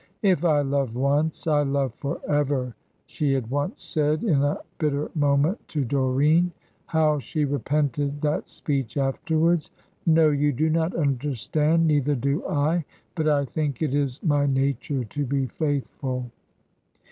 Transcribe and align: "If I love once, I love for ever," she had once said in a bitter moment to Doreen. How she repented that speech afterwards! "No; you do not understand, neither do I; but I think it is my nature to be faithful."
"If 0.23 0.43
I 0.43 0.61
love 0.61 0.95
once, 0.95 1.45
I 1.45 1.61
love 1.61 1.93
for 1.93 2.19
ever," 2.27 2.73
she 3.05 3.33
had 3.33 3.51
once 3.51 3.83
said 3.83 4.23
in 4.23 4.41
a 4.41 4.57
bitter 4.79 5.11
moment 5.13 5.67
to 5.67 5.85
Doreen. 5.85 6.51
How 6.87 7.19
she 7.19 7.45
repented 7.45 8.19
that 8.21 8.49
speech 8.49 8.97
afterwards! 8.97 9.69
"No; 10.07 10.31
you 10.31 10.53
do 10.53 10.71
not 10.71 10.95
understand, 10.95 11.85
neither 11.85 12.15
do 12.15 12.43
I; 12.47 12.83
but 13.13 13.27
I 13.27 13.45
think 13.45 13.83
it 13.83 13.93
is 13.93 14.19
my 14.23 14.47
nature 14.47 15.03
to 15.03 15.23
be 15.23 15.45
faithful." 15.45 16.31